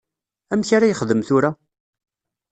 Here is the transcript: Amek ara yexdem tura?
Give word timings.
Amek 0.53 0.69
ara 0.75 0.89
yexdem 0.89 1.21
tura? 1.27 1.51